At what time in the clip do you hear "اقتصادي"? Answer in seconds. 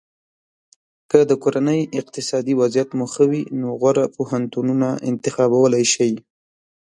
1.99-2.53